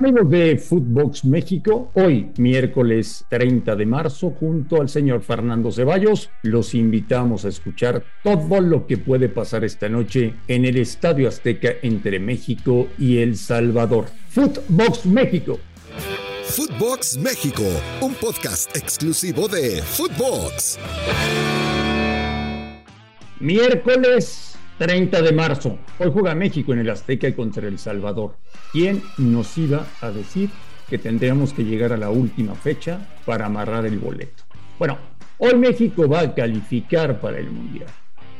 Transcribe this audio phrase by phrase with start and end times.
[0.00, 6.74] Amigos de Footbox México, hoy miércoles 30 de marzo, junto al señor Fernando Ceballos, los
[6.74, 12.18] invitamos a escuchar todo lo que puede pasar esta noche en el Estadio Azteca entre
[12.18, 14.06] México y El Salvador.
[14.30, 15.58] Footbox México.
[16.44, 17.64] Footbox México,
[18.00, 20.78] un podcast exclusivo de Footbox.
[23.38, 24.49] Miércoles
[24.80, 25.78] 30 de marzo.
[25.98, 28.36] Hoy juega México en el Azteca contra El Salvador.
[28.72, 30.48] ¿Quién nos iba a decir
[30.88, 34.42] que tendríamos que llegar a la última fecha para amarrar el boleto?
[34.78, 34.96] Bueno,
[35.36, 37.88] hoy México va a calificar para el Mundial.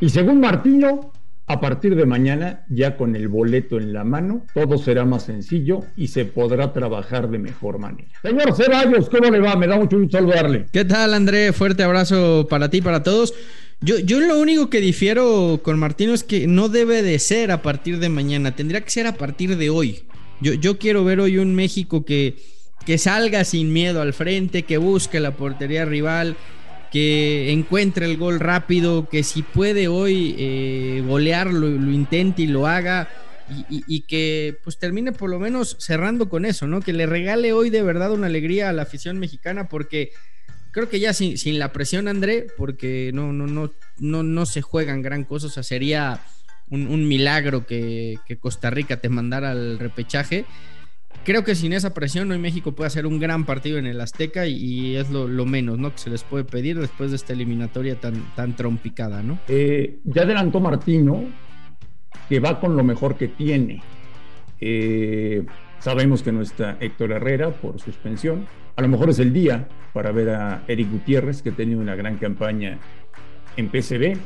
[0.00, 1.12] Y según Martino,
[1.46, 5.80] a partir de mañana, ya con el boleto en la mano, todo será más sencillo
[5.94, 8.08] y se podrá trabajar de mejor manera.
[8.22, 9.56] Señor Ceballos, ¿cómo le va?
[9.56, 10.66] Me da mucho gusto saludarle.
[10.72, 11.52] ¿Qué tal, André?
[11.52, 13.34] Fuerte abrazo para ti y para todos.
[13.82, 17.62] Yo, yo lo único que difiero con Martino es que no debe de ser a
[17.62, 20.02] partir de mañana, tendría que ser a partir de hoy.
[20.42, 22.36] Yo, yo quiero ver hoy un México que,
[22.84, 26.36] que salga sin miedo al frente, que busque la portería rival,
[26.92, 32.66] que encuentre el gol rápido, que si puede hoy eh, golearlo, lo intente y lo
[32.66, 33.08] haga.
[33.68, 36.82] Y, y, que pues termine por lo menos cerrando con eso, ¿no?
[36.82, 40.12] Que le regale hoy de verdad una alegría a la afición mexicana porque
[40.70, 45.02] creo que ya sin, la presión, André, porque no, no, no, no, no se juegan
[45.02, 45.46] gran cosa.
[45.48, 46.20] O sea, sería
[46.70, 50.44] un, milagro que, Costa Rica te mandara al repechaje.
[51.24, 54.46] Creo que sin esa presión hoy México puede hacer un gran partido en el Azteca
[54.46, 55.92] y, es lo, menos ¿no?
[55.92, 59.22] que se les puede pedir después de esta eliminatoria tan, tan trompicada.
[59.22, 59.38] ¿no?
[59.48, 61.24] Eh, ya adelantó Martino
[62.28, 63.82] que va con lo mejor que tiene.
[64.60, 65.44] Eh,
[65.80, 68.46] sabemos que no está Héctor Herrera por suspensión
[68.80, 71.94] a lo mejor es el día para ver a Eric Gutiérrez, que ha tenido una
[71.94, 72.78] gran campaña
[73.58, 74.16] en PCB.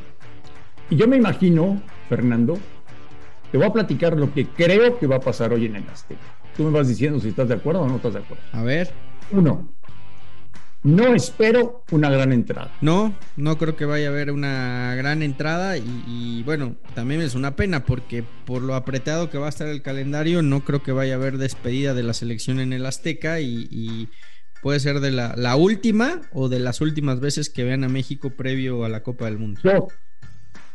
[0.91, 2.57] Y yo me imagino, Fernando,
[3.51, 6.21] te voy a platicar lo que creo que va a pasar hoy en el Azteca.
[6.57, 8.45] Tú me vas diciendo si estás de acuerdo o no estás de acuerdo.
[8.53, 8.93] A ver.
[9.33, 9.71] Uno,
[10.85, 12.71] no espero una gran entrada.
[12.81, 17.57] No, no creo que vaya a haber una gran entrada y, bueno, también es una
[17.57, 21.15] pena porque por lo apretado que va a estar el calendario, no creo que vaya
[21.15, 24.09] a haber despedida de la selección en el Azteca y
[24.65, 28.87] puede ser de la, última o de las últimas veces que vean a México previo
[28.87, 29.61] a la Copa del Mundo.
[29.63, 29.89] Yo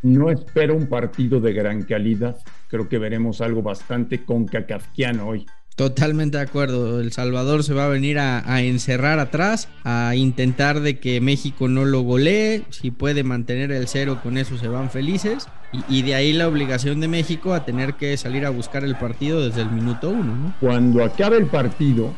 [0.03, 2.37] no espero un partido de gran calidad.
[2.67, 5.47] Creo que veremos algo bastante concacafquiano hoy.
[5.79, 6.99] Totalmente de acuerdo.
[6.99, 11.85] El Salvador se va a venir a, encerrar atrás, a intentar de que México no
[11.85, 12.65] lo golee.
[12.69, 15.47] Si puede mantener el cero, con eso se van felices.
[15.87, 19.41] Y, de ahí la obligación de México a tener que salir a buscar el partido
[19.41, 20.53] desde el minuto uno.
[20.59, 22.13] Cuando acabe el partido,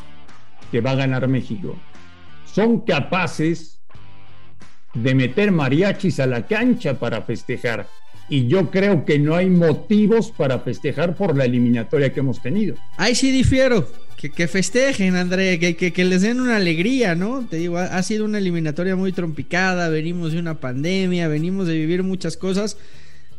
[0.71, 1.77] que va a ganar México,
[2.51, 3.79] son capaces
[4.95, 7.85] de meter mariachis a la cancha para festejar.
[8.31, 12.75] Y yo creo que no hay motivos para festejar por la eliminatoria que hemos tenido.
[12.95, 13.85] Ahí sí difiero.
[14.15, 17.45] Que, festejen, André, que, que, les den una alegría, ¿no?
[17.45, 22.03] Te digo, ha, sido una eliminatoria muy trompicada, venimos de una pandemia, venimos de vivir
[22.03, 22.77] muchas cosas.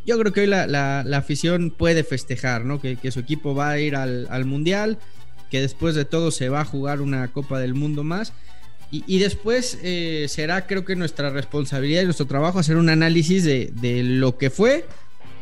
[0.04, 2.78] Yo creo que hoy la, afición puede festejar, ¿no?
[2.78, 4.98] Que, su equipo va a ir al, al Mundial
[5.50, 8.34] que después de todo se va a jugar una Copa del Mundo más.
[8.94, 14.02] Y, después eh, será, creo que nuestra responsabilidad y nuestro trabajo hacer un análisis de,
[14.04, 14.84] lo que fue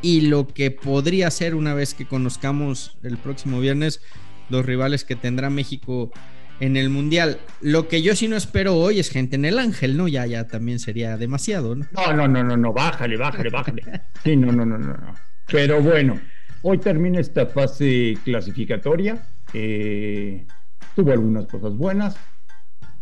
[0.02, 4.02] y lo que podría ser una vez que conozcamos el próximo viernes
[4.50, 6.12] los rivales que tendrá México
[6.60, 7.40] en el Mundial.
[7.60, 10.06] Lo que yo sí no espero hoy es gente en el Ángel, ¿no?
[10.06, 11.86] Ya, ya también sería demasiado, ¿no?
[11.90, 13.82] No, no, no, no, no, bájale, bájale, bájale.
[14.22, 15.14] Sí, no, no, no, no, no.
[15.50, 16.20] Pero bueno,
[16.62, 19.26] hoy termina esta fase clasificatoria.
[19.52, 20.46] Eh,
[20.94, 22.16] tuvo algunas cosas buenas,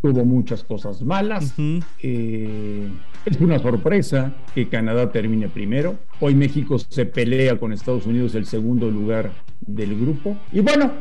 [0.01, 1.53] tuvo muchas cosas malas.
[2.01, 2.89] Eh,
[3.25, 5.97] es una sorpresa que Canadá termine primero.
[6.19, 10.37] Hoy México se pelea con Estados Unidos el segundo lugar del grupo.
[10.51, 10.91] Y bueno,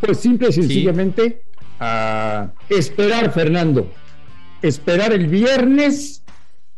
[0.00, 1.42] pues simple y sencillamente
[1.80, 3.90] a esperar, Fernando.
[4.62, 6.22] Esperar el viernes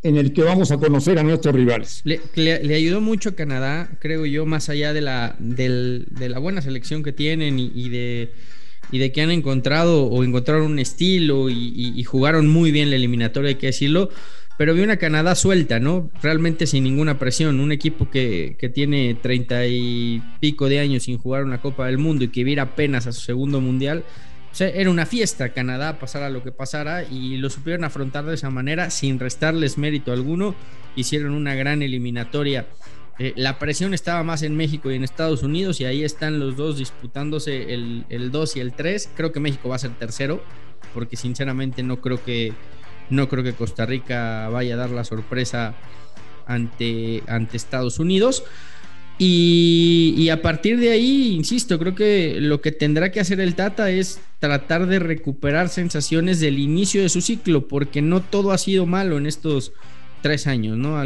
[0.02, 2.02] en el que vamos a conocer a nuestros rivales.
[2.04, 7.02] Le, ayudó mucho a Canadá, creo yo, más allá de la, de la buena selección
[7.02, 8.32] que tienen y, de,
[8.91, 13.50] y de que han encontrado o encontraron un estilo y, jugaron muy bien la eliminatoria,
[13.50, 14.11] hay que decirlo.
[14.56, 16.11] Pero vi una Canadá suelta, ¿no?
[16.20, 17.61] Realmente sin ninguna presión.
[17.61, 21.99] Un equipo que, que tiene treinta y pico de años sin jugar una Copa del
[21.99, 24.05] Mundo y que viera apenas a su segundo mundial
[24.61, 28.91] era una fiesta Canadá, pasara lo que pasara, y lo supieron afrontar de esa manera
[28.91, 30.55] sin restarles mérito alguno.
[30.96, 32.67] Hicieron una gran eliminatoria.
[33.19, 36.56] Eh, la presión estaba más en México y en Estados Unidos, y ahí están los
[36.56, 39.11] dos disputándose el, el 2 y el 3.
[39.17, 40.43] Creo que México va a ser tercero,
[40.94, 42.53] porque sinceramente no creo que,
[43.11, 45.75] no creo que Costa Rica vaya a dar la sorpresa
[46.47, 48.44] ante, ante Estados Unidos.
[49.20, 53.91] Y, a partir de ahí, insisto, creo que lo que tendrá que hacer el Tata
[53.91, 58.87] es tratar de recuperar sensaciones del inicio de su ciclo, porque no todo ha sido
[58.87, 59.73] malo en estos
[60.20, 61.03] tres años, ¿no?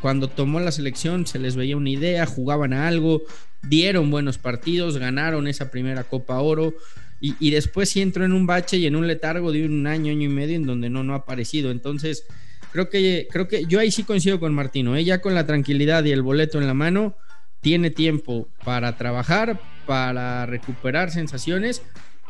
[0.00, 3.22] cuando tomó la selección se les veía una idea, jugaban a algo,
[3.62, 6.74] dieron buenos partidos, ganaron esa primera Copa Oro
[7.20, 10.12] y, y después sí entró en un bache y en un letargo de un año,
[10.12, 11.70] año y medio en donde no, no ha aparecido.
[11.70, 12.26] Entonces,
[12.74, 15.20] creo que, creo que yo ahí sí coincido con Martino, ella ¿eh?
[15.20, 17.16] con la tranquilidad y el boleto en la mano
[17.60, 21.82] tiene tiempo para trabajar, para recuperar sensaciones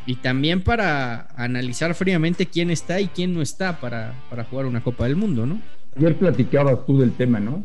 [0.05, 4.83] y también para analizar fríamente quién está y quién no está para, para jugar una
[4.83, 5.61] Copa del Mundo, ¿no?
[5.95, 7.63] Ayer platicabas tú del tema, ¿no?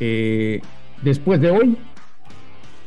[0.00, 0.60] Eh,
[1.02, 1.76] después de hoy,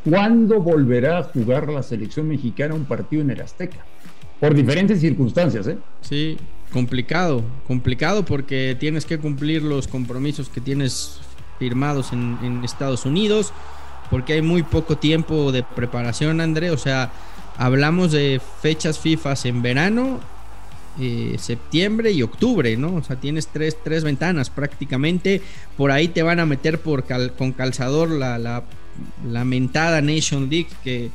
[0.09, 3.85] ¿cuándo volverá a jugar la selección mexicana un partido en el Azteca?
[4.39, 5.77] Por diferentes circunstancias, ¿eh?
[6.01, 6.37] Sí,
[6.71, 11.19] complicado, complicado porque tienes que cumplir los compromisos que tienes
[11.59, 13.53] firmados en, en Estados Unidos
[14.11, 16.69] porque hay muy poco tiempo de preparación, André.
[16.69, 17.11] O sea,
[17.57, 20.19] hablamos de fechas FIFA en verano,
[20.99, 22.95] eh, septiembre y octubre, ¿no?
[22.95, 25.41] O sea, tienes tres, tres ventanas prácticamente.
[25.77, 27.05] Por ahí te van a meter por
[27.37, 28.63] con calzador la, la
[29.25, 31.09] lamentada Nation League que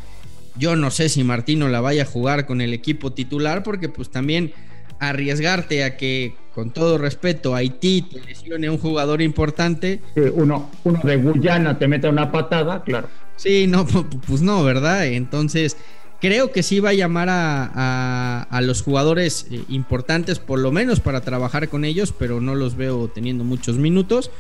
[0.59, 4.09] yo no sé si Martino la vaya a jugar con el equipo titular porque pues
[4.09, 4.53] también
[4.99, 10.01] arriesgarte a que, con todo respeto, Haití te lesione a un jugador importante.
[10.35, 13.09] uno, uno de Guyana te mete una patada, claro.
[13.37, 13.87] Sí, no,
[14.27, 15.07] pues no, ¿verdad?
[15.07, 15.77] Entonces,
[16.21, 21.01] creo que sí va a llamar a, a, los jugadores eh, importantes, por lo menos
[21.01, 24.31] para trabajar con ellos, pero no los veo teniendo muchos minutos.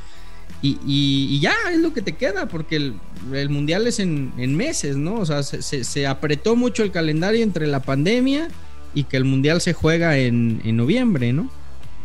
[0.62, 4.96] Y, y, ya es lo que te queda, porque el, mundial es en, en, meses,
[4.96, 5.16] ¿no?
[5.16, 8.48] O sea, se, se, se apretó mucho el calendario entre la pandemia
[8.96, 11.50] y que el Mundial se juega en, noviembre, ¿no?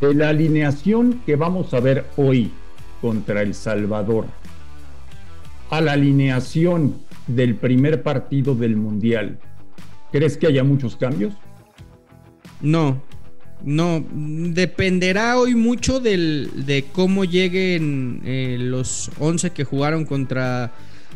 [0.02, 2.52] De la alineación que vamos a ver hoy
[3.00, 4.26] contra El Salvador
[5.70, 6.98] a la alineación
[7.28, 9.40] del primer partido del Mundial,
[10.12, 11.34] ¿crees que haya muchos cambios?
[12.62, 13.02] No,
[13.64, 20.72] no, dependerá hoy mucho de cómo lleguen eh, los 11 que jugaron contra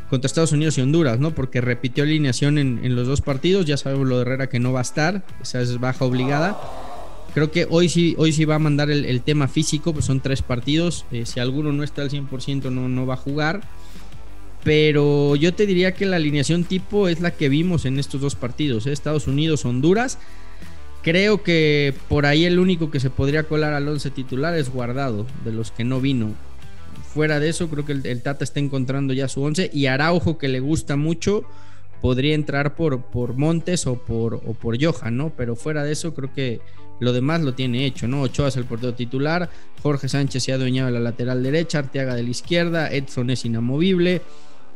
[0.09, 1.33] contra Estados Unidos y Honduras, ¿no?
[1.33, 3.65] Porque repitió alineación en, los dos partidos.
[3.65, 6.57] Ya sabemos lo de Herrera que no va a estar, esa es baja obligada.
[7.33, 10.41] Creo que hoy sí, hoy sí va a mandar el, tema físico, pues son tres
[10.41, 11.05] partidos.
[11.11, 13.61] Eh, si alguno no está al 100%, no, no va a jugar.
[14.65, 18.35] Pero yo te diría que la alineación tipo es la que vimos en estos dos
[18.35, 18.91] partidos, ¿eh?
[18.91, 20.17] Estados Unidos, Honduras.
[21.01, 25.25] Creo que por ahí el único que se podría colar al 11 titular es Guardado,
[25.45, 26.33] de los que no vino
[27.15, 30.49] fuera de eso, creo que el, Tata está encontrando ya su 11 y Araujo, que
[30.49, 31.45] le gusta mucho,
[32.01, 34.77] podría entrar por, por Montes o por, o por
[35.11, 35.31] ¿no?
[35.37, 36.59] Pero fuera de eso, creo que
[36.99, 38.21] lo demás lo tiene hecho, ¿no?
[38.21, 39.49] Ochoa es el portero titular,
[39.81, 43.45] Jorge Sánchez se ha adueñado de la lateral derecha, Arteaga de la izquierda, Edson es
[43.45, 44.21] inamovible.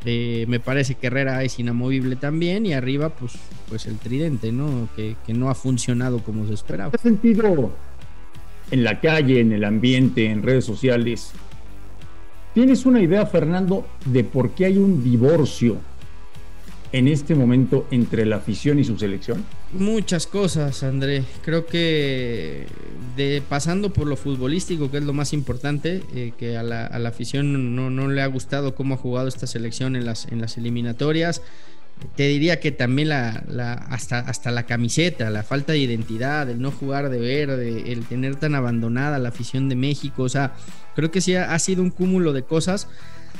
[0.06, 3.34] Me parece que Herrera es inamovible también y arriba pues,
[3.68, 4.88] pues el tridente, ¿no?
[4.96, 6.92] Que, que no ha funcionado como se esperaba.
[6.92, 7.72] ¿Qué sentido
[8.72, 11.34] en la calle, en el ambiente, en redes sociales?
[12.54, 15.78] ¿Tienes una idea, Fernando, de por qué hay un divorcio
[16.92, 19.46] en este momento entre la afición y su selección?
[19.74, 21.24] Muchas cosas, André.
[21.44, 22.66] Creo que
[23.16, 27.76] de, pasando por lo futbolístico, que es lo más importante, eh, que a la, afición
[27.76, 31.42] no, no, le ha gustado cómo ha jugado esta selección en las, en las eliminatorias.
[32.16, 36.62] Te diría que también la, la, hasta, hasta la camiseta, la falta de identidad, el
[36.62, 40.54] no jugar de verde, el tener tan abandonada la afición de México, o sea,
[40.96, 42.88] creo que sí ha, sido un cúmulo de cosas,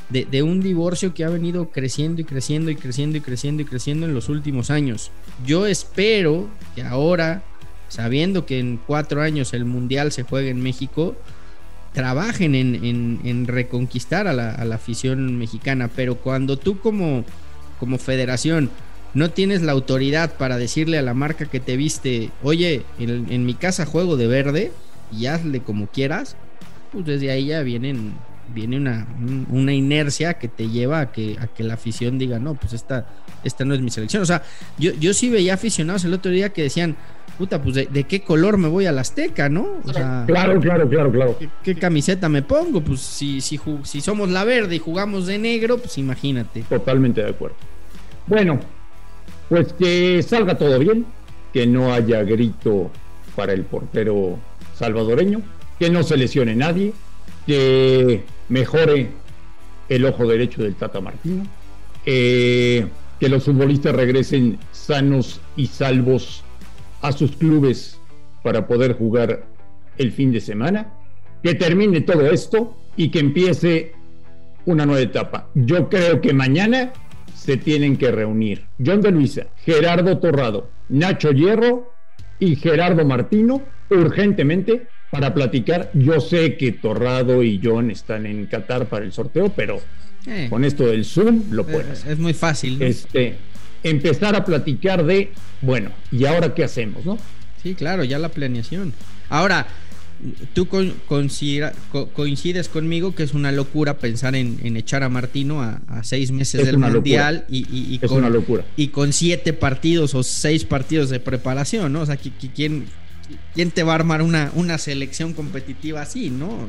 [0.10, 4.06] de, un divorcio que ha venido creciendo y creciendo y creciendo y creciendo y creciendo
[4.06, 5.12] en los últimos años.
[5.46, 7.44] Yo espero que ahora,
[7.90, 11.16] sabiendo que en cuatro años el Mundial se juega en México,
[11.94, 17.24] trabajen en, en, en reconquistar a la, a la afición mexicana, pero cuando tú como
[17.80, 18.70] como federación
[19.14, 23.56] no tienes la autoridad para decirle a la marca que te viste, oye, en, mi
[23.56, 24.72] casa juego de verde
[25.12, 26.36] y hazle como quieras,
[26.92, 28.14] pues desde ahí ya vienen,
[28.54, 29.08] viene una,
[29.50, 33.08] una inercia que te lleva a que, a que la afición diga, no, pues esta,
[33.44, 34.24] esta no es mi selección.
[34.24, 34.44] O sea,
[34.78, 36.96] yo, yo sí veía aficionados el otro día que decían,
[37.38, 39.80] puta, pues de, qué color me voy a la Azteca, ¿no?
[39.86, 41.38] O sea, claro, claro, claro, claro.
[41.64, 42.82] ¿qué, camiseta me pongo?
[42.82, 46.64] Pues si, si, si somos la verde y jugamos de negro, pues imagínate.
[46.64, 47.56] Totalmente de acuerdo.
[48.28, 48.60] Bueno,
[49.48, 51.06] pues que salga todo bien,
[51.54, 52.92] que no haya grito
[53.38, 54.38] para el portero
[54.76, 55.42] salvadoreño,
[55.80, 56.94] que no se lesione nadie,
[57.48, 59.10] que mejore
[59.88, 61.44] el ojo derecho del Tata Martino,
[62.06, 62.88] eh,
[63.20, 66.44] que los futbolistas regresen sanos y salvos
[67.02, 68.00] a sus clubes
[68.44, 69.46] para poder jugar
[69.98, 70.94] el fin de semana,
[71.44, 73.94] que termine todo esto y que empiece
[74.66, 75.50] una nueva etapa.
[75.56, 76.94] Yo creo que mañana
[77.34, 81.94] se tienen que reunir John de Luisa, Gerardo Torrado, Nacho Hierro
[82.40, 85.90] y Gerardo Martino urgentemente para platicar.
[85.94, 89.80] Yo sé que Torrado y John están en Qatar para el sorteo, pero
[90.26, 90.48] eh.
[90.50, 92.06] con esto del Zoom lo puedes.
[92.06, 92.82] Es, muy fácil.
[92.82, 93.36] Este,
[93.84, 97.18] empezar a platicar de, bueno, ¿y ahora qué hacemos, no?
[97.62, 98.94] Sí, claro, ya la planeación.
[99.30, 99.68] Ahora,
[100.54, 106.66] tú coincides conmigo que es una locura pensar en, echar a Martino a, seis meses
[106.66, 108.66] del Mundial y, con, una locura.
[108.76, 112.02] y con siete partidos o seis partidos de preparación, ¿no?
[112.02, 112.86] O sea, ¿quién,
[113.54, 116.68] quién te va a armar una, una selección competitiva así, ¿no?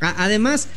[0.00, 0.68] Además,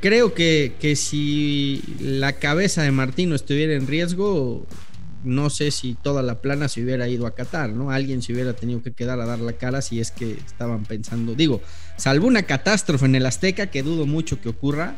[0.00, 4.66] creo que, que si la cabeza de Martino estuviera en riesgo,
[5.24, 7.90] no sé si toda la plana se hubiera ido a Qatar, ¿no?
[7.90, 11.34] Alguien se hubiera tenido que quedar a dar la cara si es que estaban pensando,
[11.34, 11.62] digo,
[11.96, 14.96] salvo una catástrofe en el Azteca, que dudo mucho que ocurra,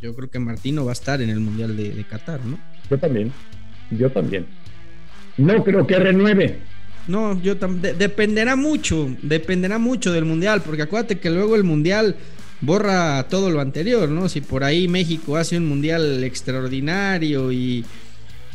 [0.00, 2.58] yo creo que Martino va a estar en el Mundial de, Qatar, ¿no?
[2.88, 3.32] Yo también,
[3.90, 4.46] yo también.
[5.36, 6.58] No creo que renueve.
[7.08, 7.98] No, yo también.
[7.98, 12.16] dependerá mucho, dependerá mucho del Mundial, porque acuérdate que luego el Mundial
[12.60, 14.28] borra todo lo anterior, ¿no?
[14.28, 17.84] Si por ahí México hace un Mundial extraordinario y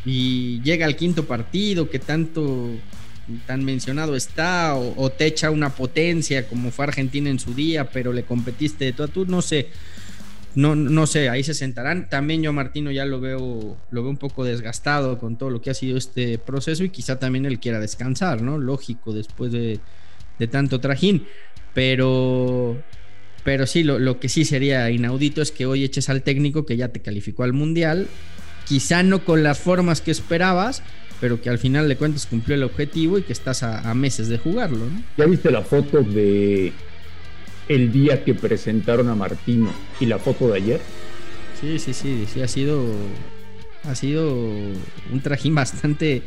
[0.06, 2.72] y llega al quinto partido que tanto
[3.48, 8.12] tan mencionado está o, te echa una potencia como fue Argentina en su día pero
[8.12, 9.70] le competiste de toda tú no sé
[10.56, 12.10] no, no sé, ahí se sentarán.
[12.10, 15.70] También yo Martino ya lo veo, lo veo un poco desgastado con todo lo que
[15.70, 18.58] ha sido este proceso y quizá también él quiera descansar, ¿no?
[18.58, 19.80] Lógico, después de,
[20.40, 21.26] de tanto trajín.
[21.74, 22.82] Pero,
[23.44, 26.78] pero sí, lo, lo, que sí sería inaudito es que hoy eches al técnico que
[26.78, 28.08] ya te calificó al Mundial
[28.66, 30.84] quizá no con las formas que esperabas,
[31.20, 34.38] pero que al final de cuentas cumplió el objetivo y que estás a, meses de
[34.38, 34.86] jugarlo.
[34.86, 35.04] ¿no?
[35.18, 36.74] ¿Ya viste la foto de
[37.68, 40.82] el día que presentaron a Martino y la foto de ayer?
[41.60, 42.86] Sí, sí, sí, sí, ha sido,
[43.84, 46.24] ha sido un trajín bastante,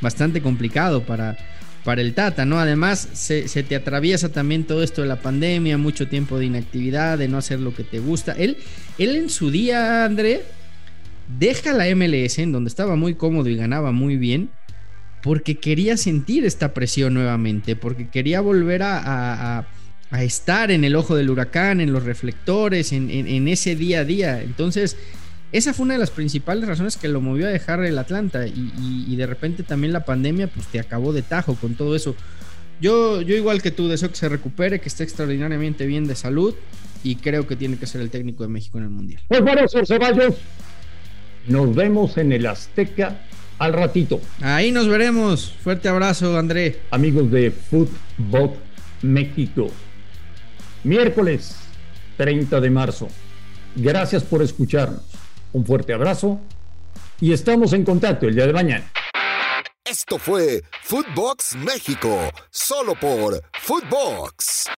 [0.00, 1.36] bastante complicado para,
[1.84, 2.58] para el Tata, ¿no?
[2.58, 7.18] Además, se, se, te atraviesa también todo esto de la pandemia, mucho tiempo de inactividad,
[7.18, 8.32] de no hacer lo que te gusta.
[8.32, 8.58] Él,
[8.98, 10.42] él en su día, André,
[11.38, 14.50] deja la MLS en donde estaba muy cómodo y ganaba muy bien
[15.22, 19.66] porque quería sentir esta presión nuevamente, porque quería volver a,
[20.12, 24.42] estar en el ojo del huracán, en los reflectores, en, ese día a día.
[24.42, 24.96] Entonces,
[25.52, 29.16] esa fue una de las principales razones que lo movió a dejar el Atlanta y,
[29.16, 32.14] de repente también la pandemia pues te acabó de tajo con todo eso.
[32.80, 36.54] Yo, yo igual que tú deseo que se recupere, que esté extraordinariamente bien de salud
[37.02, 39.22] y creo que tiene que ser el técnico de México en el Mundial.
[39.28, 40.34] Pues bueno, Ceballos,
[41.48, 43.20] nos vemos en el Azteca
[43.58, 44.20] al ratito.
[44.42, 45.52] Ahí nos veremos.
[45.62, 46.80] Fuerte abrazo, André.
[46.90, 48.54] Amigos de Football
[49.02, 49.70] México.
[50.86, 51.56] Miércoles
[52.16, 53.08] 30 de marzo.
[53.74, 55.02] Gracias por escucharnos.
[55.52, 56.38] Un fuerte abrazo
[57.20, 58.88] y estamos en contacto el día de mañana.
[59.84, 64.66] Esto fue Footbox México, solo por Footbox.